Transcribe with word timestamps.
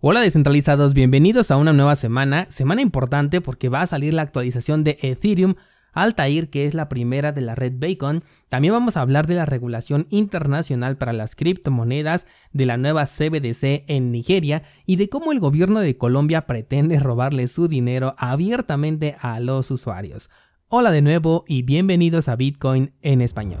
Hola 0.00 0.20
descentralizados, 0.20 0.92
bienvenidos 0.92 1.50
a 1.50 1.56
una 1.56 1.72
nueva 1.72 1.96
semana, 1.96 2.44
semana 2.50 2.82
importante 2.82 3.40
porque 3.40 3.70
va 3.70 3.80
a 3.80 3.86
salir 3.86 4.12
la 4.12 4.20
actualización 4.20 4.84
de 4.84 4.98
Ethereum 5.00 5.54
Altair, 5.94 6.50
que 6.50 6.66
es 6.66 6.74
la 6.74 6.90
primera 6.90 7.32
de 7.32 7.40
la 7.40 7.54
red 7.54 7.72
Bacon. 7.76 8.22
También 8.50 8.74
vamos 8.74 8.98
a 8.98 9.00
hablar 9.00 9.26
de 9.26 9.36
la 9.36 9.46
regulación 9.46 10.06
internacional 10.10 10.98
para 10.98 11.14
las 11.14 11.34
criptomonedas, 11.34 12.26
de 12.52 12.66
la 12.66 12.76
nueva 12.76 13.06
CBDC 13.06 13.84
en 13.88 14.12
Nigeria 14.12 14.64
y 14.84 14.96
de 14.96 15.08
cómo 15.08 15.32
el 15.32 15.40
gobierno 15.40 15.80
de 15.80 15.96
Colombia 15.96 16.46
pretende 16.46 17.00
robarle 17.00 17.48
su 17.48 17.66
dinero 17.66 18.14
abiertamente 18.18 19.16
a 19.22 19.40
los 19.40 19.70
usuarios. 19.70 20.28
Hola 20.68 20.90
de 20.90 21.00
nuevo 21.00 21.46
y 21.48 21.62
bienvenidos 21.62 22.28
a 22.28 22.36
Bitcoin 22.36 22.92
en 23.00 23.22
español. 23.22 23.60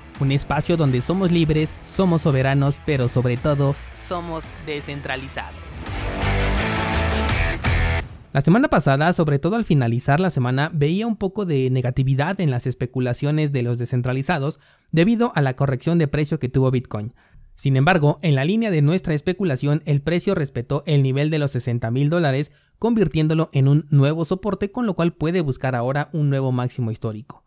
un 0.21 0.31
espacio 0.31 0.77
donde 0.77 1.01
somos 1.01 1.31
libres, 1.31 1.73
somos 1.83 2.21
soberanos, 2.21 2.79
pero 2.85 3.09
sobre 3.09 3.37
todo 3.37 3.75
somos 3.95 4.45
descentralizados. 4.65 5.55
La 8.33 8.39
semana 8.39 8.69
pasada, 8.69 9.11
sobre 9.11 9.39
todo 9.39 9.57
al 9.57 9.65
finalizar 9.65 10.21
la 10.21 10.29
semana, 10.29 10.71
veía 10.73 11.05
un 11.05 11.17
poco 11.17 11.45
de 11.45 11.69
negatividad 11.69 12.39
en 12.39 12.49
las 12.49 12.65
especulaciones 12.65 13.51
de 13.51 13.61
los 13.61 13.77
descentralizados 13.77 14.57
debido 14.91 15.33
a 15.35 15.41
la 15.41 15.57
corrección 15.57 15.97
de 15.97 16.07
precio 16.07 16.39
que 16.39 16.47
tuvo 16.47 16.71
Bitcoin. 16.71 17.13
Sin 17.55 17.75
embargo, 17.75 18.19
en 18.21 18.35
la 18.35 18.45
línea 18.45 18.71
de 18.71 18.81
nuestra 18.81 19.13
especulación, 19.13 19.83
el 19.85 20.01
precio 20.01 20.33
respetó 20.33 20.83
el 20.85 21.03
nivel 21.03 21.29
de 21.29 21.39
los 21.39 21.51
60 21.51 21.91
mil 21.91 22.09
dólares, 22.09 22.53
convirtiéndolo 22.79 23.49
en 23.51 23.67
un 23.67 23.85
nuevo 23.89 24.23
soporte, 24.23 24.71
con 24.71 24.85
lo 24.85 24.93
cual 24.93 25.11
puede 25.11 25.41
buscar 25.41 25.75
ahora 25.75 26.09
un 26.13 26.29
nuevo 26.29 26.53
máximo 26.53 26.89
histórico. 26.89 27.43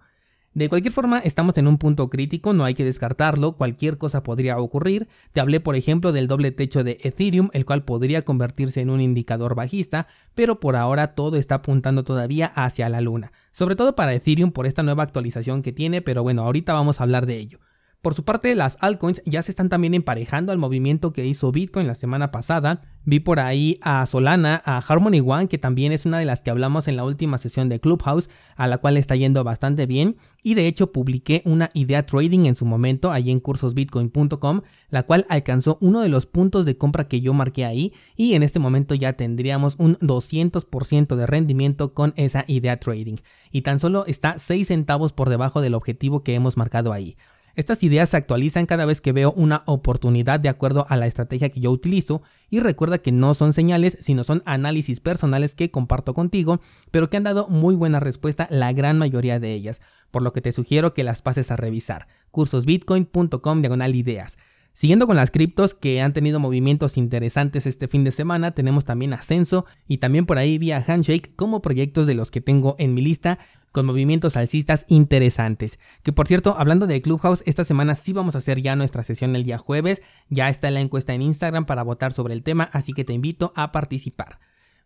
De 0.55 0.69
cualquier 0.69 0.93
forma, 0.93 1.19
estamos 1.19 1.59
en 1.59 1.67
un 1.67 1.79
punto 1.79 2.09
crítico, 2.09 2.53
no 2.53 2.65
hay 2.65 2.75
que 2.75 2.85
descartarlo, 2.85 3.57
cualquier 3.57 3.99
cosa 3.99 4.23
podría 4.23 4.57
ocurrir. 4.59 5.09
Te 5.33 5.41
hablé, 5.41 5.59
por 5.59 5.75
ejemplo, 5.75 6.13
del 6.13 6.29
doble 6.29 6.53
techo 6.53 6.85
de 6.85 7.01
Ethereum, 7.03 7.51
el 7.55 7.65
cual 7.65 7.83
podría 7.83 8.23
convertirse 8.23 8.81
en 8.81 8.91
un 8.91 9.01
indicador 9.01 9.57
bajista, 9.57 10.07
pero 10.37 10.61
por 10.61 10.77
ahora 10.77 11.17
todo 11.17 11.39
está 11.39 11.57
apuntando 11.57 12.05
todavía 12.05 12.47
hacia 12.47 12.89
la 12.89 13.01
luna. 13.01 13.33
Sobre 13.51 13.75
todo 13.75 13.97
para 13.97 14.15
Ethereum 14.15 14.53
por 14.53 14.67
esta 14.67 14.85
nueva 14.85 15.03
actualización 15.03 15.61
que 15.61 15.73
tiene, 15.73 16.03
pero 16.03 16.23
bueno, 16.23 16.43
ahorita 16.43 16.73
vamos 16.73 17.01
a 17.01 17.03
hablar 17.03 17.27
de 17.27 17.37
ello. 17.37 17.59
Por 18.05 18.13
su 18.13 18.23
parte, 18.23 18.55
las 18.55 18.77
altcoins 18.81 19.23
ya 19.25 19.43
se 19.43 19.51
están 19.51 19.71
también 19.71 19.95
emparejando 19.95 20.53
al 20.53 20.59
movimiento 20.59 21.15
que 21.15 21.25
hizo 21.25 21.51
Bitcoin 21.53 21.87
la 21.87 21.95
semana 21.95 22.31
pasada. 22.31 22.83
Vi 23.07 23.19
por 23.19 23.41
ahí 23.41 23.79
a 23.81 24.05
Solana, 24.05 24.61
a 24.67 24.77
Harmony 24.77 25.21
One, 25.25 25.49
que 25.49 25.57
también 25.57 25.91
es 25.91 26.05
una 26.05 26.19
de 26.19 26.27
las 26.27 26.43
que 26.43 26.51
hablamos 26.51 26.87
en 26.87 26.97
la 26.97 27.05
última 27.05 27.39
sesión 27.39 27.71
de 27.71 27.81
Clubhouse, 27.81 28.29
a 28.57 28.67
la 28.67 28.77
cual 28.77 28.99
está 28.99 29.17
yendo 29.17 29.43
bastante 29.43 29.87
bien. 29.87 30.19
Y 30.43 30.53
de 30.53 30.67
hecho 30.67 30.93
publiqué 30.93 31.41
una 31.47 31.71
idea 31.73 32.05
trading 32.05 32.45
en 32.45 32.57
su 32.57 32.67
momento 32.67 33.11
allí 33.11 33.31
en 33.31 33.41
cursosbitcoin.com, 33.41 34.61
la 34.91 35.05
cual 35.05 35.25
alcanzó 35.31 35.79
uno 35.81 36.03
de 36.03 36.11
los 36.11 36.27
puntos 36.27 36.67
de 36.67 36.77
compra 36.77 37.09
que 37.09 37.23
yo 37.23 37.33
marqué 37.33 37.65
ahí. 37.65 37.95
Y 38.17 38.35
en 38.35 38.43
este 38.43 38.59
momento 38.59 38.95
ya 38.95 39.15
tendríamos 39.15 39.77
un 39.79 39.97
200% 40.01 41.17
de 41.17 41.27
rendimiento 41.27 41.95
con 41.95 42.13
esa 42.17 42.45
idea 42.49 42.79
trading. 42.79 43.17
Y 43.51 43.63
tan 43.63 43.79
solo 43.79 44.05
está 44.05 44.37
6 44.37 44.69
centavos 44.69 45.15
por 45.15 45.31
debajo 45.31 45.63
del 45.63 45.73
objetivo 45.73 46.23
que 46.23 46.35
hemos 46.35 46.59
marcado 46.59 46.93
ahí. 46.93 47.17
Estas 47.57 47.83
ideas 47.83 48.09
se 48.09 48.17
actualizan 48.17 48.67
cada 48.67 48.85
vez 48.85 49.01
que 49.01 49.13
veo 49.13 49.33
una 49.33 49.63
oportunidad 49.67 50.41
de 50.41 50.49
acuerdo 50.49 50.87
a 50.89 50.97
la 50.97 51.07
estrategia 51.07 51.51
que 51.51 51.61
yo 51.61 51.71
utilizo 51.71 52.23
y 52.51 52.61
recuerda 52.61 52.99
que 52.99 53.13
no 53.13 53.35
son 53.35 53.53
señales, 53.53 53.97
sino 54.01 54.25
son 54.25 54.43
análisis 54.45 55.01
personales 55.01 55.55
que 55.55 55.71
comparto 55.71 56.15
contigo, 56.15 56.61
pero 56.91 57.11
que 57.11 57.17
han 57.17 57.23
dado 57.23 57.49
muy 57.49 57.75
buena 57.75 58.01
respuesta 58.01 58.49
la 58.51 58.73
gran 58.73 58.99
mayoría 58.99 59.39
de 59.39 59.53
ellas, 59.53 59.81
por 60.11 60.23
lo 60.23 60.33
que 60.33 60.41
te 60.41 60.53
sugiero 60.53 60.95
que 60.95 61.05
las 61.05 61.23
pases 61.23 61.51
a 61.51 61.57
revisar. 61.57 62.09
cursosbitcoin.com 62.33 63.61
diagonal 63.61 63.95
ideas. 63.95 64.37
Siguiendo 64.75 65.07
con 65.07 65.15
las 65.15 65.31
criptos 65.31 65.73
que 65.73 66.03
han 66.03 66.13
tenido 66.13 66.41
movimientos 66.41 66.97
interesantes 66.97 67.65
este 67.65 67.87
fin 67.87 68.03
de 68.03 68.11
semana, 68.11 68.57
tenemos 68.57 68.85
también 68.85 69.15
Ascenso 69.15 69.67
y 69.87 69.99
también 69.99 70.27
por 70.27 70.37
ahí 70.37 70.59
vía 70.59 70.85
Handshake 70.85 71.37
como 71.37 71.63
proyectos 71.63 72.09
de 72.09 72.15
los 72.15 72.33
que 72.33 72.41
tengo 72.41 72.75
en 72.81 72.93
mi 72.93 73.01
lista 73.01 73.39
con 73.71 73.87
movimientos 73.87 74.37
alcistas 74.37 74.85
interesantes. 74.89 75.79
Que 76.03 76.13
por 76.13 76.27
cierto, 76.27 76.57
hablando 76.59 76.89
de 76.89 77.01
Clubhouse, 77.01 77.45
esta 77.47 77.63
semana 77.63 77.95
sí 77.95 78.13
vamos 78.13 78.35
a 78.35 78.39
hacer 78.39 78.63
ya 78.63 78.75
nuestra 78.75 79.05
sesión 79.05 79.37
el 79.37 79.45
día 79.45 79.59
jueves. 79.59 80.03
Ya 80.29 80.49
está 80.49 80.69
la 80.73 80.81
encuesta 80.81 81.15
en 81.15 81.23
Instagram 81.23 81.67
para 81.67 81.85
votar 81.85 82.13
sobre 82.13 82.35
el 82.35 82.43
tema, 82.43 82.69
así 82.73 82.93
que 82.93 83.05
te 83.05 83.13
invito 83.13 83.53
a 83.55 83.71
participar. 83.71 84.41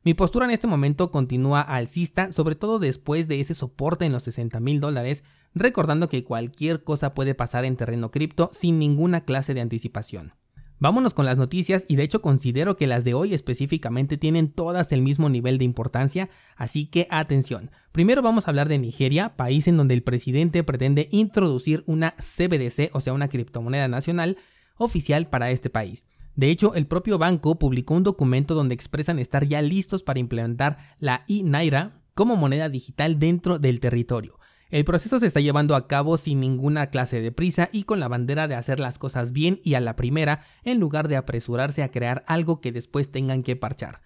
Mi 0.04 0.12
postura 0.12 0.44
en 0.44 0.52
este 0.52 0.66
momento 0.66 1.10
continúa 1.10 1.62
alcista, 1.62 2.30
sobre 2.30 2.56
todo 2.56 2.78
después 2.78 3.26
de 3.26 3.40
ese 3.40 3.54
soporte 3.54 4.04
en 4.04 4.12
los 4.12 4.22
60 4.24 4.60
mil 4.60 4.80
dólares, 4.80 5.24
recordando 5.54 6.08
que 6.08 6.24
cualquier 6.24 6.84
cosa 6.84 7.14
puede 7.14 7.34
pasar 7.34 7.64
en 7.64 7.76
terreno 7.76 8.10
cripto 8.10 8.50
sin 8.52 8.78
ninguna 8.78 9.22
clase 9.22 9.54
de 9.54 9.60
anticipación. 9.60 10.32
Vámonos 10.80 11.12
con 11.12 11.26
las 11.26 11.38
noticias 11.38 11.84
y 11.88 11.96
de 11.96 12.04
hecho 12.04 12.22
considero 12.22 12.76
que 12.76 12.86
las 12.86 13.02
de 13.02 13.12
hoy 13.12 13.34
específicamente 13.34 14.16
tienen 14.16 14.52
todas 14.52 14.92
el 14.92 15.02
mismo 15.02 15.28
nivel 15.28 15.58
de 15.58 15.64
importancia, 15.64 16.30
así 16.56 16.86
que 16.86 17.08
atención. 17.10 17.72
Primero 17.90 18.22
vamos 18.22 18.46
a 18.46 18.50
hablar 18.50 18.68
de 18.68 18.78
Nigeria, 18.78 19.34
país 19.36 19.66
en 19.66 19.76
donde 19.76 19.94
el 19.94 20.04
presidente 20.04 20.62
pretende 20.62 21.08
introducir 21.10 21.82
una 21.86 22.14
CBDC, 22.18 22.90
o 22.92 23.00
sea, 23.00 23.12
una 23.12 23.26
criptomoneda 23.26 23.88
nacional 23.88 24.36
oficial 24.76 25.28
para 25.28 25.50
este 25.50 25.68
país. 25.68 26.06
De 26.36 26.48
hecho, 26.48 26.76
el 26.76 26.86
propio 26.86 27.18
banco 27.18 27.58
publicó 27.58 27.94
un 27.94 28.04
documento 28.04 28.54
donde 28.54 28.76
expresan 28.76 29.18
estar 29.18 29.44
ya 29.44 29.60
listos 29.60 30.04
para 30.04 30.20
implementar 30.20 30.78
la 31.00 31.24
e-Naira 31.26 32.02
como 32.14 32.36
moneda 32.36 32.68
digital 32.68 33.18
dentro 33.18 33.58
del 33.58 33.80
territorio. 33.80 34.38
El 34.70 34.84
proceso 34.84 35.18
se 35.18 35.26
está 35.26 35.40
llevando 35.40 35.74
a 35.74 35.88
cabo 35.88 36.18
sin 36.18 36.40
ninguna 36.40 36.90
clase 36.90 37.22
de 37.22 37.32
prisa 37.32 37.70
y 37.72 37.84
con 37.84 38.00
la 38.00 38.08
bandera 38.08 38.48
de 38.48 38.54
hacer 38.54 38.80
las 38.80 38.98
cosas 38.98 39.32
bien 39.32 39.62
y 39.64 39.74
a 39.74 39.80
la 39.80 39.96
primera, 39.96 40.44
en 40.62 40.78
lugar 40.78 41.08
de 41.08 41.16
apresurarse 41.16 41.82
a 41.82 41.90
crear 41.90 42.22
algo 42.26 42.60
que 42.60 42.70
después 42.70 43.10
tengan 43.10 43.42
que 43.42 43.56
parchar. 43.56 44.02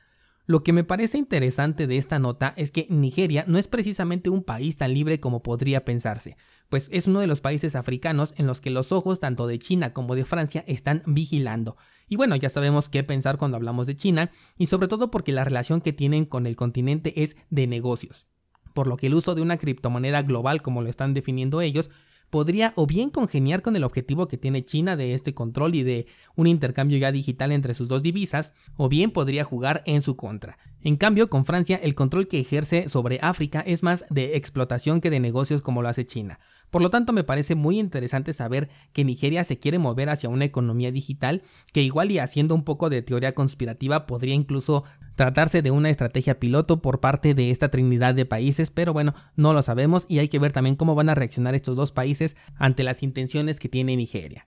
Lo 0.46 0.62
que 0.62 0.72
me 0.72 0.84
parece 0.84 1.18
interesante 1.18 1.88
de 1.88 1.96
esta 1.96 2.20
nota 2.20 2.54
es 2.56 2.70
que 2.70 2.86
Nigeria 2.90 3.44
no 3.48 3.58
es 3.58 3.66
precisamente 3.66 4.30
un 4.30 4.44
país 4.44 4.76
tan 4.76 4.94
libre 4.94 5.18
como 5.18 5.42
podría 5.42 5.84
pensarse, 5.84 6.36
pues 6.68 6.88
es 6.92 7.08
uno 7.08 7.18
de 7.18 7.26
los 7.26 7.40
países 7.40 7.74
africanos 7.74 8.32
en 8.36 8.46
los 8.46 8.60
que 8.60 8.70
los 8.70 8.92
ojos 8.92 9.18
tanto 9.18 9.48
de 9.48 9.58
China 9.58 9.92
como 9.92 10.14
de 10.14 10.24
Francia 10.24 10.62
están 10.68 11.02
vigilando. 11.06 11.76
Y 12.08 12.14
bueno, 12.14 12.36
ya 12.36 12.48
sabemos 12.48 12.88
qué 12.88 13.02
pensar 13.02 13.36
cuando 13.36 13.56
hablamos 13.56 13.88
de 13.88 13.96
China, 13.96 14.30
y 14.56 14.66
sobre 14.66 14.86
todo 14.86 15.10
porque 15.10 15.32
la 15.32 15.42
relación 15.42 15.80
que 15.80 15.92
tienen 15.92 16.24
con 16.24 16.46
el 16.46 16.54
continente 16.54 17.20
es 17.24 17.36
de 17.50 17.66
negocios 17.66 18.26
por 18.74 18.86
lo 18.86 18.96
que 18.96 19.08
el 19.08 19.14
uso 19.14 19.34
de 19.34 19.42
una 19.42 19.56
criptomoneda 19.56 20.22
global 20.22 20.62
como 20.62 20.82
lo 20.82 20.88
están 20.88 21.14
definiendo 21.14 21.60
ellos 21.60 21.90
podría 22.32 22.72
o 22.76 22.86
bien 22.86 23.10
congeniar 23.10 23.60
con 23.60 23.76
el 23.76 23.84
objetivo 23.84 24.26
que 24.26 24.38
tiene 24.38 24.64
China 24.64 24.96
de 24.96 25.12
este 25.12 25.34
control 25.34 25.74
y 25.74 25.82
de 25.82 26.06
un 26.34 26.46
intercambio 26.46 26.96
ya 26.96 27.12
digital 27.12 27.52
entre 27.52 27.74
sus 27.74 27.88
dos 27.88 28.02
divisas, 28.02 28.54
o 28.78 28.88
bien 28.88 29.10
podría 29.10 29.44
jugar 29.44 29.82
en 29.84 30.00
su 30.00 30.16
contra. 30.16 30.56
En 30.80 30.96
cambio, 30.96 31.28
con 31.28 31.44
Francia, 31.44 31.78
el 31.82 31.94
control 31.94 32.28
que 32.28 32.40
ejerce 32.40 32.88
sobre 32.88 33.18
África 33.20 33.60
es 33.60 33.82
más 33.82 34.06
de 34.08 34.34
explotación 34.38 35.02
que 35.02 35.10
de 35.10 35.20
negocios 35.20 35.60
como 35.60 35.82
lo 35.82 35.90
hace 35.90 36.06
China. 36.06 36.40
Por 36.70 36.80
lo 36.80 36.88
tanto, 36.88 37.12
me 37.12 37.22
parece 37.22 37.54
muy 37.54 37.78
interesante 37.78 38.32
saber 38.32 38.70
que 38.94 39.04
Nigeria 39.04 39.44
se 39.44 39.58
quiere 39.58 39.78
mover 39.78 40.08
hacia 40.08 40.30
una 40.30 40.46
economía 40.46 40.90
digital, 40.90 41.42
que 41.74 41.82
igual 41.82 42.10
y 42.10 42.18
haciendo 42.18 42.54
un 42.54 42.64
poco 42.64 42.88
de 42.88 43.02
teoría 43.02 43.34
conspirativa 43.34 44.06
podría 44.06 44.34
incluso 44.34 44.84
tratarse 45.14 45.62
de 45.62 45.70
una 45.70 45.90
estrategia 45.90 46.38
piloto 46.38 46.80
por 46.80 47.00
parte 47.00 47.34
de 47.34 47.50
esta 47.50 47.70
trinidad 47.70 48.14
de 48.14 48.26
países, 48.26 48.70
pero 48.70 48.92
bueno, 48.92 49.14
no 49.36 49.52
lo 49.52 49.62
sabemos 49.62 50.06
y 50.08 50.18
hay 50.18 50.28
que 50.28 50.38
ver 50.38 50.52
también 50.52 50.76
cómo 50.76 50.94
van 50.94 51.08
a 51.08 51.14
reaccionar 51.14 51.54
estos 51.54 51.76
dos 51.76 51.92
países 51.92 52.36
ante 52.56 52.84
las 52.84 53.02
intenciones 53.02 53.58
que 53.58 53.68
tiene 53.68 53.96
Nigeria. 53.96 54.46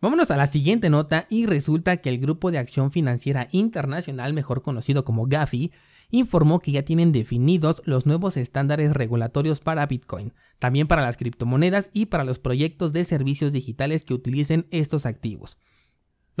Vámonos 0.00 0.30
a 0.30 0.36
la 0.38 0.46
siguiente 0.46 0.88
nota 0.88 1.26
y 1.28 1.44
resulta 1.44 1.98
que 1.98 2.08
el 2.08 2.18
Grupo 2.18 2.50
de 2.50 2.58
Acción 2.58 2.90
Financiera 2.90 3.48
Internacional, 3.52 4.32
mejor 4.32 4.62
conocido 4.62 5.04
como 5.04 5.26
GAFI, 5.26 5.72
informó 6.10 6.60
que 6.60 6.72
ya 6.72 6.82
tienen 6.82 7.12
definidos 7.12 7.82
los 7.84 8.06
nuevos 8.06 8.36
estándares 8.36 8.94
regulatorios 8.94 9.60
para 9.60 9.86
Bitcoin, 9.86 10.32
también 10.58 10.88
para 10.88 11.02
las 11.02 11.16
criptomonedas 11.16 11.90
y 11.92 12.06
para 12.06 12.24
los 12.24 12.38
proyectos 12.38 12.92
de 12.92 13.04
servicios 13.04 13.52
digitales 13.52 14.04
que 14.04 14.14
utilicen 14.14 14.66
estos 14.70 15.06
activos. 15.06 15.58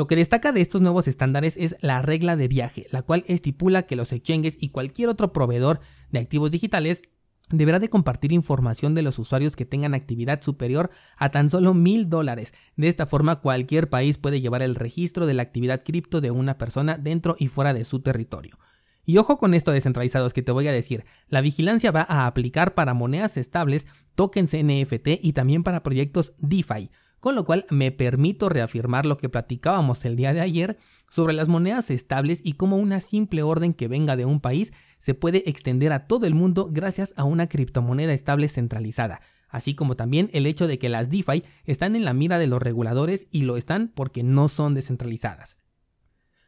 Lo 0.00 0.06
que 0.06 0.16
destaca 0.16 0.52
de 0.52 0.62
estos 0.62 0.80
nuevos 0.80 1.08
estándares 1.08 1.58
es 1.58 1.76
la 1.82 2.00
regla 2.00 2.34
de 2.34 2.48
viaje, 2.48 2.86
la 2.90 3.02
cual 3.02 3.22
estipula 3.26 3.82
que 3.82 3.96
los 3.96 4.12
exchanges 4.12 4.56
y 4.58 4.70
cualquier 4.70 5.10
otro 5.10 5.30
proveedor 5.30 5.80
de 6.10 6.20
activos 6.20 6.50
digitales 6.50 7.02
deberá 7.50 7.78
de 7.78 7.90
compartir 7.90 8.32
información 8.32 8.94
de 8.94 9.02
los 9.02 9.18
usuarios 9.18 9.56
que 9.56 9.66
tengan 9.66 9.92
actividad 9.92 10.40
superior 10.40 10.88
a 11.18 11.28
tan 11.28 11.50
solo 11.50 11.74
mil 11.74 12.08
dólares. 12.08 12.54
De 12.76 12.88
esta 12.88 13.04
forma, 13.04 13.40
cualquier 13.42 13.90
país 13.90 14.16
puede 14.16 14.40
llevar 14.40 14.62
el 14.62 14.74
registro 14.74 15.26
de 15.26 15.34
la 15.34 15.42
actividad 15.42 15.84
cripto 15.84 16.22
de 16.22 16.30
una 16.30 16.56
persona 16.56 16.96
dentro 16.96 17.36
y 17.38 17.48
fuera 17.48 17.74
de 17.74 17.84
su 17.84 18.00
territorio. 18.00 18.58
Y 19.04 19.18
ojo 19.18 19.36
con 19.36 19.52
esto 19.52 19.70
descentralizados 19.70 20.32
que 20.32 20.40
te 20.40 20.52
voy 20.52 20.66
a 20.66 20.72
decir, 20.72 21.04
la 21.28 21.42
vigilancia 21.42 21.90
va 21.90 22.06
a 22.08 22.26
aplicar 22.26 22.72
para 22.72 22.94
monedas 22.94 23.36
estables, 23.36 23.86
tokens 24.14 24.56
NFT 24.56 25.20
y 25.20 25.34
también 25.34 25.62
para 25.62 25.82
proyectos 25.82 26.32
DeFi, 26.38 26.88
con 27.20 27.34
lo 27.34 27.44
cual 27.44 27.66
me 27.70 27.92
permito 27.92 28.48
reafirmar 28.48 29.06
lo 29.06 29.18
que 29.18 29.28
platicábamos 29.28 30.04
el 30.04 30.16
día 30.16 30.32
de 30.32 30.40
ayer 30.40 30.78
sobre 31.10 31.34
las 31.34 31.48
monedas 31.48 31.90
estables 31.90 32.40
y 32.42 32.54
cómo 32.54 32.76
una 32.76 33.00
simple 33.00 33.42
orden 33.42 33.74
que 33.74 33.88
venga 33.88 34.16
de 34.16 34.24
un 34.24 34.40
país 34.40 34.72
se 34.98 35.14
puede 35.14 35.48
extender 35.48 35.92
a 35.92 36.06
todo 36.06 36.26
el 36.26 36.34
mundo 36.34 36.68
gracias 36.70 37.12
a 37.16 37.24
una 37.24 37.48
criptomoneda 37.48 38.12
estable 38.12 38.48
centralizada, 38.48 39.20
así 39.48 39.74
como 39.74 39.96
también 39.96 40.30
el 40.32 40.46
hecho 40.46 40.66
de 40.66 40.78
que 40.78 40.88
las 40.88 41.10
DeFi 41.10 41.44
están 41.64 41.96
en 41.96 42.04
la 42.04 42.14
mira 42.14 42.38
de 42.38 42.46
los 42.46 42.62
reguladores 42.62 43.26
y 43.30 43.42
lo 43.42 43.56
están 43.56 43.92
porque 43.94 44.22
no 44.22 44.48
son 44.48 44.74
descentralizadas. 44.74 45.56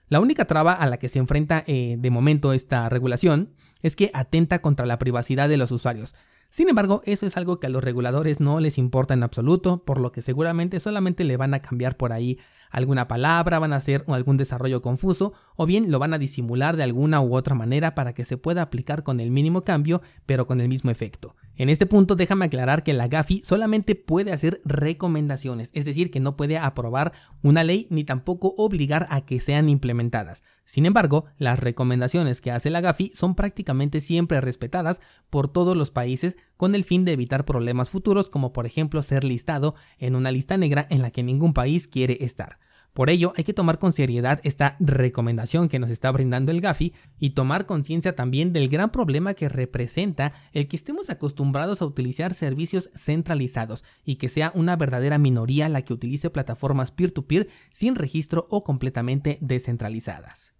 La 0.09 0.21
única 0.21 0.45
traba 0.45 0.75
a 0.75 0.87
la 0.87 0.99
que 0.99 1.09
se 1.09 1.19
enfrenta 1.19 1.65
eh, 1.67 1.97
de 1.99 2.11
momento 2.11 2.53
esta 2.53 2.89
regulación 2.89 3.55
es 3.81 3.97
que 3.97 4.11
atenta 4.13 4.61
contra 4.61 4.87
la 4.87 4.99
privacidad 4.99 5.49
de 5.49 5.57
los 5.57 5.73
usuarios. 5.73 6.15
Sin 6.53 6.69
embargo, 6.69 7.01
eso 7.07 7.25
es 7.25 7.39
algo 7.39 7.59
que 7.59 7.69
a 7.69 7.71
los 7.71 7.83
reguladores 7.83 8.39
no 8.39 8.61
les 8.61 8.77
importa 8.77 9.15
en 9.15 9.23
absoluto, 9.23 9.87
por 9.87 9.99
lo 9.99 10.13
que 10.13 10.21
seguramente 10.21 10.81
solamente 10.81 11.25
le 11.25 11.39
van 11.39 11.55
a 11.55 11.61
cambiar 11.61 11.97
por 11.97 12.13
ahí 12.13 12.39
alguna 12.71 13.09
palabra, 13.09 13.59
van 13.59 13.73
a 13.73 13.77
hacer 13.77 14.05
algún 14.07 14.37
desarrollo 14.37 14.83
confuso 14.83 15.33
o 15.57 15.65
bien 15.65 15.91
lo 15.91 15.99
van 15.99 16.13
a 16.13 16.19
disimular 16.19 16.77
de 16.77 16.83
alguna 16.83 17.23
u 17.23 17.35
otra 17.35 17.55
manera 17.55 17.95
para 17.95 18.13
que 18.13 18.27
se 18.27 18.37
pueda 18.37 18.61
aplicar 18.61 19.03
con 19.03 19.19
el 19.19 19.31
mínimo 19.31 19.65
cambio 19.65 20.03
pero 20.27 20.47
con 20.47 20.61
el 20.61 20.69
mismo 20.69 20.91
efecto. 20.91 21.37
En 21.57 21.71
este 21.71 21.87
punto 21.87 22.17
déjame 22.17 22.45
aclarar 22.45 22.83
que 22.83 22.93
la 22.93 23.09
GAFI 23.09 23.41
solamente 23.43 23.95
puede 23.95 24.33
hacer 24.33 24.61
recomendaciones, 24.67 25.71
es 25.73 25.87
decir, 25.87 26.11
que 26.11 26.21
no 26.21 26.37
puede 26.37 26.59
aprobar 26.59 27.13
una 27.43 27.65
ley 27.65 27.87
ni 27.89 28.05
tampoco 28.05 28.53
obligar 28.59 29.07
a 29.09 29.23
que 29.23 29.41
sean 29.41 29.71
implementadas. 29.71 30.43
Sin 30.65 30.87
embargo, 30.87 31.27
las 31.39 31.59
recomendaciones 31.59 32.41
que 32.41 32.51
hace 32.51 32.71
la 32.71 32.81
GAFI 32.81 33.13
son 33.15 33.35
prácticamente 33.35 34.01
siempre 34.01 34.41
respetadas 34.41 35.01
por 35.29 35.49
todos 35.49 35.77
los 35.77 35.91
países 35.91 36.37
con 36.57 36.75
el 36.75 36.85
fin 36.85 37.05
de 37.05 37.13
evitar 37.13 37.45
problemas 37.45 37.91
futuros 37.91 38.31
como 38.31 38.53
por 38.53 38.67
ejemplo 38.67 39.03
ser 39.03 39.25
listado 39.25 39.75
en 39.99 40.17
una 40.17 40.31
lista 40.31 40.57
negra 40.57 40.87
en 40.91 41.03
la 41.03 41.11
que 41.11 41.23
ningún 41.23 41.53
país 41.53 41.89
quiere 41.89 42.25
estar. 42.25 42.59
Por 42.93 43.09
ello, 43.09 43.33
hay 43.37 43.45
que 43.45 43.55
tomar 43.55 43.79
con 43.79 43.93
seriedad 43.93 44.41
esta 44.45 44.77
recomendación 44.79 45.71
que 45.71 45.79
nos 45.79 45.91
está 45.91 46.11
brindando 46.11 46.53
el 46.53 46.61
GAFI 46.61 46.93
y 47.19 47.31
tomar 47.31 47.65
conciencia 47.65 48.15
también 48.15 48.53
del 48.53 48.69
gran 48.69 48.91
problema 48.91 49.33
que 49.33 49.49
representa 49.49 50.35
el 50.53 50.69
que 50.69 50.77
estemos 50.77 51.09
acostumbrados 51.09 51.81
a 51.81 51.87
utilizar 51.87 52.35
servicios 52.35 52.91
centralizados 52.95 53.83
y 54.05 54.17
que 54.17 54.29
sea 54.29 54.53
una 54.55 54.77
verdadera 54.77 55.17
minoría 55.17 55.71
la 55.71 55.83
que 55.83 55.95
utilice 55.95 56.29
plataformas 56.29 56.91
peer-to-peer 56.91 57.49
sin 57.73 57.95
registro 57.95 58.47
o 58.51 58.63
completamente 58.63 59.39
descentralizadas. 59.41 60.53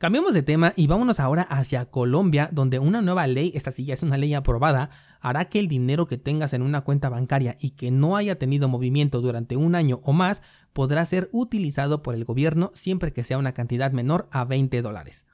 Cambiemos 0.00 0.32
de 0.32 0.42
tema 0.42 0.72
y 0.76 0.86
vámonos 0.86 1.20
ahora 1.20 1.42
hacia 1.42 1.84
Colombia, 1.90 2.48
donde 2.50 2.78
una 2.78 3.02
nueva 3.02 3.26
ley, 3.26 3.52
esta 3.54 3.70
sí 3.70 3.84
ya 3.84 3.92
es 3.92 4.02
una 4.02 4.16
ley 4.16 4.32
aprobada, 4.32 4.88
hará 5.20 5.50
que 5.50 5.58
el 5.58 5.68
dinero 5.68 6.06
que 6.06 6.16
tengas 6.16 6.54
en 6.54 6.62
una 6.62 6.80
cuenta 6.80 7.10
bancaria 7.10 7.56
y 7.60 7.72
que 7.72 7.90
no 7.90 8.16
haya 8.16 8.38
tenido 8.38 8.66
movimiento 8.66 9.20
durante 9.20 9.56
un 9.58 9.74
año 9.74 10.00
o 10.02 10.14
más 10.14 10.40
podrá 10.72 11.04
ser 11.06 11.28
utilizado 11.32 12.02
por 12.02 12.14
el 12.14 12.24
gobierno 12.24 12.70
siempre 12.74 13.12
que 13.12 13.24
sea 13.24 13.38
una 13.38 13.52
cantidad 13.52 13.92
menor 13.92 14.28
a 14.30 14.44
20 14.44 14.82
dólares. 14.82 15.26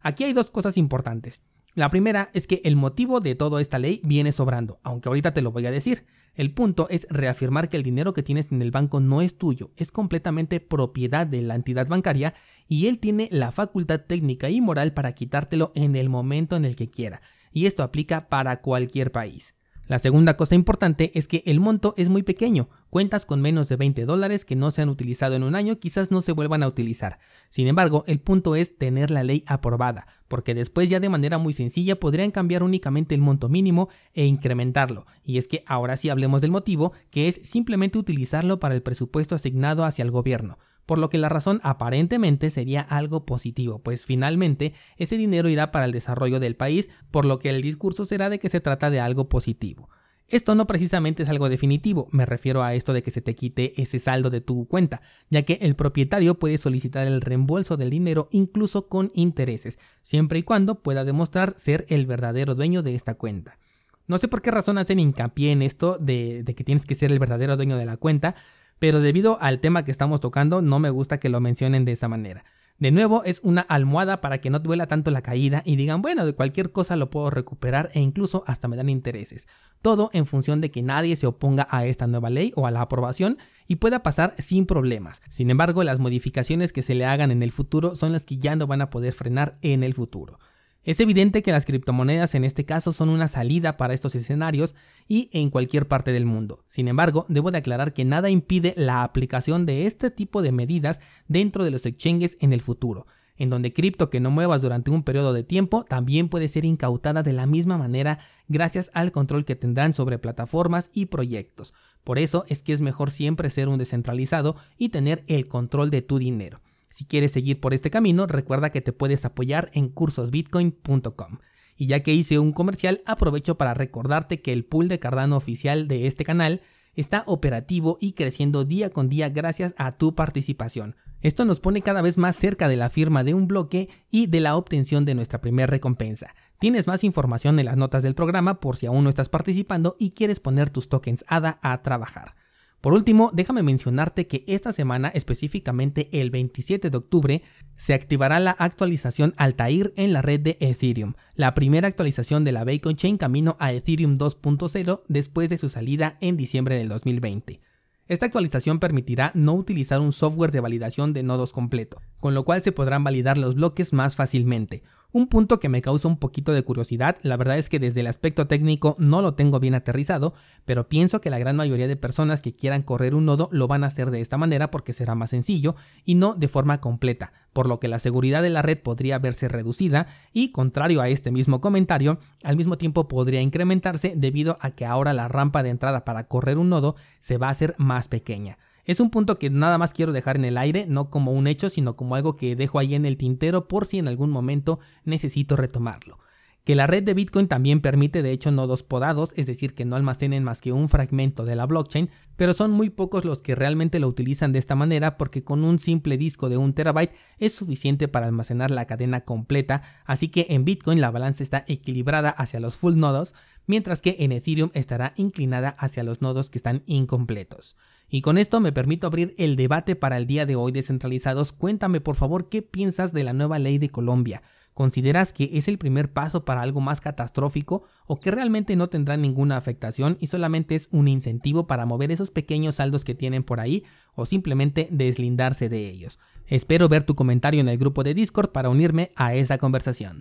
Aquí 0.00 0.24
hay 0.24 0.32
dos 0.32 0.50
cosas 0.50 0.76
importantes. 0.76 1.40
La 1.74 1.90
primera 1.90 2.30
es 2.32 2.46
que 2.46 2.60
el 2.64 2.76
motivo 2.76 3.20
de 3.20 3.34
toda 3.34 3.60
esta 3.60 3.78
ley 3.78 4.00
viene 4.02 4.32
sobrando, 4.32 4.80
aunque 4.82 5.08
ahorita 5.08 5.32
te 5.32 5.42
lo 5.42 5.52
voy 5.52 5.66
a 5.66 5.70
decir. 5.70 6.06
El 6.34 6.52
punto 6.52 6.88
es 6.88 7.06
reafirmar 7.10 7.68
que 7.68 7.76
el 7.76 7.82
dinero 7.82 8.14
que 8.14 8.22
tienes 8.22 8.50
en 8.52 8.62
el 8.62 8.70
banco 8.70 9.00
no 9.00 9.22
es 9.22 9.38
tuyo, 9.38 9.70
es 9.76 9.90
completamente 9.90 10.60
propiedad 10.60 11.26
de 11.26 11.42
la 11.42 11.54
entidad 11.54 11.88
bancaria 11.88 12.34
y 12.68 12.86
él 12.86 12.98
tiene 12.98 13.28
la 13.32 13.52
facultad 13.52 14.02
técnica 14.06 14.50
y 14.50 14.60
moral 14.60 14.92
para 14.92 15.12
quitártelo 15.12 15.72
en 15.74 15.96
el 15.96 16.08
momento 16.08 16.56
en 16.56 16.64
el 16.64 16.76
que 16.76 16.90
quiera, 16.90 17.22
y 17.52 17.66
esto 17.66 17.82
aplica 17.82 18.28
para 18.28 18.60
cualquier 18.60 19.10
país. 19.10 19.54
La 19.86 19.98
segunda 19.98 20.36
cosa 20.36 20.54
importante 20.54 21.10
es 21.14 21.26
que 21.26 21.42
el 21.46 21.60
monto 21.60 21.94
es 21.96 22.08
muy 22.08 22.22
pequeño, 22.22 22.68
cuentas 22.90 23.26
con 23.26 23.40
menos 23.40 23.68
de 23.68 23.76
20 23.76 24.04
dólares 24.04 24.44
que 24.44 24.56
no 24.56 24.70
se 24.70 24.82
han 24.82 24.88
utilizado 24.88 25.34
en 25.34 25.42
un 25.42 25.54
año 25.54 25.78
quizás 25.78 26.10
no 26.10 26.22
se 26.22 26.32
vuelvan 26.32 26.62
a 26.62 26.68
utilizar. 26.68 27.18
Sin 27.50 27.66
embargo, 27.66 28.04
el 28.06 28.20
punto 28.20 28.56
es 28.56 28.76
tener 28.76 29.10
la 29.10 29.24
ley 29.24 29.44
aprobada, 29.46 30.06
porque 30.28 30.54
después 30.54 30.90
ya 30.90 31.00
de 31.00 31.08
manera 31.08 31.38
muy 31.38 31.52
sencilla 31.52 31.98
podrían 31.98 32.30
cambiar 32.30 32.62
únicamente 32.62 33.14
el 33.14 33.20
monto 33.20 33.48
mínimo 33.48 33.88
e 34.14 34.26
incrementarlo. 34.26 35.06
Y 35.24 35.38
es 35.38 35.48
que 35.48 35.64
ahora 35.66 35.96
sí 35.96 36.08
hablemos 36.08 36.40
del 36.40 36.50
motivo, 36.50 36.92
que 37.10 37.28
es 37.28 37.40
simplemente 37.44 37.98
utilizarlo 37.98 38.60
para 38.60 38.74
el 38.74 38.82
presupuesto 38.82 39.34
asignado 39.34 39.84
hacia 39.84 40.02
el 40.02 40.10
gobierno 40.10 40.58
por 40.88 40.96
lo 40.98 41.10
que 41.10 41.18
la 41.18 41.28
razón 41.28 41.60
aparentemente 41.64 42.50
sería 42.50 42.80
algo 42.80 43.26
positivo, 43.26 43.78
pues 43.80 44.06
finalmente 44.06 44.72
ese 44.96 45.18
dinero 45.18 45.50
irá 45.50 45.70
para 45.70 45.84
el 45.84 45.92
desarrollo 45.92 46.40
del 46.40 46.56
país, 46.56 46.88
por 47.10 47.26
lo 47.26 47.38
que 47.38 47.50
el 47.50 47.60
discurso 47.60 48.06
será 48.06 48.30
de 48.30 48.38
que 48.38 48.48
se 48.48 48.62
trata 48.62 48.88
de 48.88 48.98
algo 48.98 49.28
positivo. 49.28 49.90
Esto 50.28 50.54
no 50.54 50.66
precisamente 50.66 51.22
es 51.22 51.30
algo 51.30 51.48
definitivo, 51.48 52.06
me 52.10 52.26
refiero 52.26 52.62
a 52.62 52.74
esto 52.74 52.92
de 52.92 53.02
que 53.02 53.10
se 53.10 53.22
te 53.22 53.34
quite 53.34 53.80
ese 53.80 53.98
saldo 53.98 54.28
de 54.28 54.42
tu 54.42 54.68
cuenta, 54.68 55.00
ya 55.30 55.42
que 55.42 55.54
el 55.62 55.74
propietario 55.74 56.38
puede 56.38 56.58
solicitar 56.58 57.06
el 57.06 57.22
reembolso 57.22 57.78
del 57.78 57.88
dinero 57.88 58.28
incluso 58.30 58.88
con 58.88 59.08
intereses, 59.14 59.78
siempre 60.02 60.40
y 60.40 60.42
cuando 60.42 60.82
pueda 60.82 61.04
demostrar 61.04 61.54
ser 61.56 61.86
el 61.88 62.04
verdadero 62.04 62.54
dueño 62.54 62.82
de 62.82 62.94
esta 62.94 63.14
cuenta. 63.14 63.58
No 64.06 64.18
sé 64.18 64.28
por 64.28 64.42
qué 64.42 64.50
razón 64.50 64.76
hacen 64.76 64.98
hincapié 64.98 65.50
en 65.50 65.62
esto 65.62 65.96
de, 65.98 66.42
de 66.42 66.54
que 66.54 66.64
tienes 66.64 66.84
que 66.84 66.94
ser 66.94 67.10
el 67.10 67.18
verdadero 67.18 67.56
dueño 67.56 67.78
de 67.78 67.86
la 67.86 67.96
cuenta, 67.96 68.34
pero 68.78 69.00
debido 69.00 69.40
al 69.40 69.60
tema 69.60 69.86
que 69.86 69.90
estamos 69.90 70.20
tocando 70.20 70.60
no 70.60 70.78
me 70.78 70.90
gusta 70.90 71.18
que 71.18 71.30
lo 71.30 71.40
mencionen 71.40 71.86
de 71.86 71.92
esa 71.92 72.08
manera. 72.08 72.44
De 72.78 72.92
nuevo, 72.92 73.24
es 73.24 73.40
una 73.42 73.62
almohada 73.62 74.20
para 74.20 74.40
que 74.40 74.50
no 74.50 74.60
duela 74.60 74.86
tanto 74.86 75.10
la 75.10 75.20
caída 75.20 75.62
y 75.64 75.74
digan, 75.74 76.00
bueno, 76.00 76.24
de 76.24 76.34
cualquier 76.34 76.70
cosa 76.70 76.94
lo 76.94 77.10
puedo 77.10 77.28
recuperar 77.28 77.90
e 77.92 77.98
incluso 77.98 78.44
hasta 78.46 78.68
me 78.68 78.76
dan 78.76 78.88
intereses. 78.88 79.48
Todo 79.82 80.10
en 80.12 80.26
función 80.26 80.60
de 80.60 80.70
que 80.70 80.82
nadie 80.82 81.16
se 81.16 81.26
oponga 81.26 81.66
a 81.70 81.86
esta 81.86 82.06
nueva 82.06 82.30
ley 82.30 82.52
o 82.54 82.68
a 82.68 82.70
la 82.70 82.82
aprobación 82.82 83.38
y 83.66 83.76
pueda 83.76 84.04
pasar 84.04 84.36
sin 84.38 84.64
problemas. 84.64 85.20
Sin 85.28 85.50
embargo, 85.50 85.82
las 85.82 85.98
modificaciones 85.98 86.72
que 86.72 86.82
se 86.82 86.94
le 86.94 87.04
hagan 87.04 87.32
en 87.32 87.42
el 87.42 87.50
futuro 87.50 87.96
son 87.96 88.12
las 88.12 88.24
que 88.24 88.38
ya 88.38 88.54
no 88.54 88.68
van 88.68 88.80
a 88.80 88.90
poder 88.90 89.12
frenar 89.12 89.58
en 89.60 89.82
el 89.82 89.94
futuro. 89.94 90.38
Es 90.84 91.00
evidente 91.00 91.42
que 91.42 91.52
las 91.52 91.66
criptomonedas 91.66 92.34
en 92.34 92.44
este 92.44 92.64
caso 92.64 92.92
son 92.92 93.08
una 93.10 93.28
salida 93.28 93.76
para 93.76 93.92
estos 93.92 94.14
escenarios 94.14 94.74
y 95.06 95.28
en 95.32 95.50
cualquier 95.50 95.86
parte 95.86 96.12
del 96.12 96.24
mundo. 96.24 96.64
Sin 96.66 96.88
embargo, 96.88 97.26
debo 97.28 97.50
de 97.50 97.58
aclarar 97.58 97.92
que 97.92 98.04
nada 98.04 98.30
impide 98.30 98.74
la 98.76 99.02
aplicación 99.02 99.66
de 99.66 99.86
este 99.86 100.10
tipo 100.10 100.40
de 100.40 100.52
medidas 100.52 101.00
dentro 101.26 101.64
de 101.64 101.70
los 101.70 101.84
exchanges 101.84 102.38
en 102.40 102.52
el 102.52 102.62
futuro, 102.62 103.06
en 103.36 103.50
donde 103.50 103.72
cripto 103.72 104.08
que 104.08 104.20
no 104.20 104.30
muevas 104.30 104.62
durante 104.62 104.90
un 104.90 105.02
periodo 105.02 105.32
de 105.32 105.44
tiempo 105.44 105.84
también 105.84 106.28
puede 106.28 106.48
ser 106.48 106.64
incautada 106.64 107.22
de 107.22 107.32
la 107.32 107.46
misma 107.46 107.76
manera 107.76 108.20
gracias 108.48 108.90
al 108.94 109.12
control 109.12 109.44
que 109.44 109.56
tendrán 109.56 109.94
sobre 109.94 110.18
plataformas 110.18 110.90
y 110.94 111.06
proyectos. 111.06 111.74
Por 112.02 112.18
eso 112.18 112.44
es 112.48 112.62
que 112.62 112.72
es 112.72 112.80
mejor 112.80 113.10
siempre 113.10 113.50
ser 113.50 113.68
un 113.68 113.78
descentralizado 113.78 114.56
y 114.78 114.88
tener 114.88 115.24
el 115.26 115.48
control 115.48 115.90
de 115.90 116.02
tu 116.02 116.18
dinero. 116.18 116.60
Si 116.98 117.04
quieres 117.04 117.30
seguir 117.30 117.60
por 117.60 117.74
este 117.74 117.92
camino, 117.92 118.26
recuerda 118.26 118.70
que 118.70 118.80
te 118.80 118.92
puedes 118.92 119.24
apoyar 119.24 119.70
en 119.72 119.88
cursosbitcoin.com. 119.88 121.38
Y 121.76 121.86
ya 121.86 122.02
que 122.02 122.12
hice 122.12 122.40
un 122.40 122.50
comercial, 122.50 123.02
aprovecho 123.06 123.56
para 123.56 123.72
recordarte 123.72 124.42
que 124.42 124.52
el 124.52 124.64
pool 124.64 124.88
de 124.88 124.98
Cardano 124.98 125.36
oficial 125.36 125.86
de 125.86 126.08
este 126.08 126.24
canal 126.24 126.60
está 126.96 127.22
operativo 127.26 127.98
y 128.00 128.14
creciendo 128.14 128.64
día 128.64 128.90
con 128.90 129.08
día 129.08 129.28
gracias 129.28 129.76
a 129.78 129.96
tu 129.96 130.16
participación. 130.16 130.96
Esto 131.20 131.44
nos 131.44 131.60
pone 131.60 131.82
cada 131.82 132.02
vez 132.02 132.18
más 132.18 132.34
cerca 132.34 132.66
de 132.66 132.76
la 132.76 132.90
firma 132.90 133.22
de 133.22 133.32
un 133.32 133.46
bloque 133.46 133.88
y 134.10 134.26
de 134.26 134.40
la 134.40 134.56
obtención 134.56 135.04
de 135.04 135.14
nuestra 135.14 135.40
primera 135.40 135.68
recompensa. 135.68 136.34
Tienes 136.58 136.88
más 136.88 137.04
información 137.04 137.60
en 137.60 137.66
las 137.66 137.76
notas 137.76 138.02
del 138.02 138.16
programa 138.16 138.58
por 138.58 138.74
si 138.74 138.86
aún 138.86 139.04
no 139.04 139.10
estás 139.10 139.28
participando 139.28 139.94
y 140.00 140.10
quieres 140.10 140.40
poner 140.40 140.68
tus 140.68 140.88
tokens 140.88 141.24
ADA 141.28 141.60
a 141.62 141.80
trabajar. 141.84 142.34
Por 142.80 142.92
último, 142.92 143.30
déjame 143.34 143.64
mencionarte 143.64 144.28
que 144.28 144.44
esta 144.46 144.72
semana, 144.72 145.08
específicamente 145.08 146.08
el 146.12 146.30
27 146.30 146.90
de 146.90 146.96
octubre, 146.96 147.42
se 147.76 147.92
activará 147.92 148.38
la 148.38 148.52
actualización 148.52 149.34
Altair 149.36 149.92
en 149.96 150.12
la 150.12 150.22
red 150.22 150.40
de 150.40 150.56
Ethereum, 150.60 151.14
la 151.34 151.54
primera 151.54 151.88
actualización 151.88 152.44
de 152.44 152.52
la 152.52 152.64
Bacon 152.64 152.94
Chain 152.94 153.18
camino 153.18 153.56
a 153.58 153.72
Ethereum 153.72 154.16
2.0 154.16 155.02
después 155.08 155.50
de 155.50 155.58
su 155.58 155.68
salida 155.68 156.18
en 156.20 156.36
diciembre 156.36 156.76
del 156.76 156.88
2020. 156.88 157.60
Esta 158.06 158.26
actualización 158.26 158.78
permitirá 158.78 159.32
no 159.34 159.54
utilizar 159.54 160.00
un 160.00 160.12
software 160.12 160.50
de 160.50 160.60
validación 160.60 161.12
de 161.12 161.22
nodos 161.22 161.52
completo, 161.52 162.00
con 162.20 162.32
lo 162.32 162.44
cual 162.44 162.62
se 162.62 162.72
podrán 162.72 163.04
validar 163.04 163.36
los 163.36 163.54
bloques 163.54 163.92
más 163.92 164.16
fácilmente. 164.16 164.82
Un 165.10 165.26
punto 165.28 165.58
que 165.58 165.70
me 165.70 165.80
causa 165.80 166.06
un 166.06 166.18
poquito 166.18 166.52
de 166.52 166.62
curiosidad, 166.62 167.16
la 167.22 167.38
verdad 167.38 167.56
es 167.56 167.70
que 167.70 167.78
desde 167.78 168.00
el 168.00 168.08
aspecto 168.08 168.46
técnico 168.46 168.94
no 168.98 169.22
lo 169.22 169.32
tengo 169.32 169.58
bien 169.58 169.74
aterrizado, 169.74 170.34
pero 170.66 170.90
pienso 170.90 171.22
que 171.22 171.30
la 171.30 171.38
gran 171.38 171.56
mayoría 171.56 171.88
de 171.88 171.96
personas 171.96 172.42
que 172.42 172.54
quieran 172.54 172.82
correr 172.82 173.14
un 173.14 173.24
nodo 173.24 173.48
lo 173.50 173.68
van 173.68 173.84
a 173.84 173.86
hacer 173.86 174.10
de 174.10 174.20
esta 174.20 174.36
manera 174.36 174.70
porque 174.70 174.92
será 174.92 175.14
más 175.14 175.30
sencillo 175.30 175.76
y 176.04 176.14
no 176.16 176.34
de 176.34 176.48
forma 176.48 176.82
completa, 176.82 177.32
por 177.54 177.68
lo 177.68 177.80
que 177.80 177.88
la 177.88 178.00
seguridad 178.00 178.42
de 178.42 178.50
la 178.50 178.60
red 178.60 178.82
podría 178.82 179.18
verse 179.18 179.48
reducida 179.48 180.08
y, 180.34 180.52
contrario 180.52 181.00
a 181.00 181.08
este 181.08 181.30
mismo 181.30 181.62
comentario, 181.62 182.18
al 182.44 182.58
mismo 182.58 182.76
tiempo 182.76 183.08
podría 183.08 183.40
incrementarse 183.40 184.12
debido 184.14 184.58
a 184.60 184.72
que 184.72 184.84
ahora 184.84 185.14
la 185.14 185.26
rampa 185.28 185.62
de 185.62 185.70
entrada 185.70 186.04
para 186.04 186.24
correr 186.24 186.58
un 186.58 186.68
nodo 186.68 186.96
se 187.20 187.38
va 187.38 187.48
a 187.48 187.52
hacer 187.52 187.74
más 187.78 188.08
pequeña. 188.08 188.58
Es 188.88 189.00
un 189.00 189.10
punto 189.10 189.38
que 189.38 189.50
nada 189.50 189.76
más 189.76 189.92
quiero 189.92 190.12
dejar 190.12 190.36
en 190.36 190.46
el 190.46 190.56
aire, 190.56 190.86
no 190.88 191.10
como 191.10 191.32
un 191.32 191.46
hecho, 191.46 191.68
sino 191.68 191.94
como 191.94 192.14
algo 192.14 192.36
que 192.36 192.56
dejo 192.56 192.78
ahí 192.78 192.94
en 192.94 193.04
el 193.04 193.18
tintero 193.18 193.68
por 193.68 193.84
si 193.84 193.98
en 193.98 194.08
algún 194.08 194.30
momento 194.30 194.80
necesito 195.04 195.56
retomarlo. 195.56 196.20
Que 196.64 196.74
la 196.74 196.86
red 196.86 197.02
de 197.02 197.12
Bitcoin 197.12 197.48
también 197.48 197.82
permite 197.82 198.22
de 198.22 198.32
hecho 198.32 198.50
nodos 198.50 198.82
podados, 198.82 199.34
es 199.36 199.46
decir, 199.46 199.74
que 199.74 199.84
no 199.84 199.94
almacenen 199.94 200.42
más 200.42 200.62
que 200.62 200.72
un 200.72 200.88
fragmento 200.88 201.44
de 201.44 201.54
la 201.54 201.66
blockchain, 201.66 202.08
pero 202.36 202.54
son 202.54 202.70
muy 202.70 202.88
pocos 202.88 203.26
los 203.26 203.42
que 203.42 203.54
realmente 203.54 204.00
lo 204.00 204.08
utilizan 204.08 204.52
de 204.52 204.58
esta 204.58 204.74
manera 204.74 205.18
porque 205.18 205.44
con 205.44 205.64
un 205.64 205.78
simple 205.78 206.16
disco 206.16 206.48
de 206.48 206.56
un 206.56 206.72
terabyte 206.72 207.12
es 207.38 207.52
suficiente 207.52 208.08
para 208.08 208.26
almacenar 208.26 208.70
la 208.70 208.86
cadena 208.86 209.20
completa, 209.20 209.82
así 210.06 210.28
que 210.28 210.46
en 210.48 210.64
Bitcoin 210.64 211.02
la 211.02 211.10
balanza 211.10 211.42
está 211.42 211.62
equilibrada 211.68 212.30
hacia 212.30 212.58
los 212.58 212.76
full 212.76 212.96
nodos, 212.96 213.34
mientras 213.66 214.00
que 214.00 214.16
en 214.20 214.32
Ethereum 214.32 214.70
estará 214.72 215.12
inclinada 215.16 215.68
hacia 215.68 216.04
los 216.04 216.22
nodos 216.22 216.48
que 216.48 216.56
están 216.56 216.84
incompletos. 216.86 217.76
Y 218.10 218.22
con 218.22 218.38
esto 218.38 218.60
me 218.60 218.72
permito 218.72 219.06
abrir 219.06 219.34
el 219.36 219.56
debate 219.56 219.94
para 219.94 220.16
el 220.16 220.26
día 220.26 220.46
de 220.46 220.56
hoy 220.56 220.72
descentralizados. 220.72 221.52
Cuéntame 221.52 222.00
por 222.00 222.16
favor 222.16 222.48
qué 222.48 222.62
piensas 222.62 223.12
de 223.12 223.22
la 223.22 223.34
nueva 223.34 223.58
ley 223.58 223.78
de 223.78 223.90
Colombia. 223.90 224.42
¿Consideras 224.72 225.32
que 225.32 225.50
es 225.54 225.66
el 225.68 225.76
primer 225.76 226.12
paso 226.12 226.44
para 226.44 226.62
algo 226.62 226.80
más 226.80 227.00
catastrófico 227.00 227.82
o 228.06 228.18
que 228.20 228.30
realmente 228.30 228.76
no 228.76 228.88
tendrá 228.88 229.16
ninguna 229.16 229.56
afectación 229.56 230.16
y 230.20 230.28
solamente 230.28 230.76
es 230.76 230.88
un 230.92 231.08
incentivo 231.08 231.66
para 231.66 231.84
mover 231.84 232.12
esos 232.12 232.30
pequeños 232.30 232.76
saldos 232.76 233.04
que 233.04 233.16
tienen 233.16 233.42
por 233.42 233.60
ahí 233.60 233.82
o 234.14 234.24
simplemente 234.24 234.88
deslindarse 234.90 235.68
de 235.68 235.88
ellos? 235.88 236.18
Espero 236.46 236.88
ver 236.88 237.02
tu 237.02 237.14
comentario 237.14 237.60
en 237.60 237.68
el 237.68 237.76
grupo 237.76 238.04
de 238.04 238.14
Discord 238.14 238.52
para 238.52 238.70
unirme 238.70 239.10
a 239.16 239.34
esa 239.34 239.58
conversación. 239.58 240.16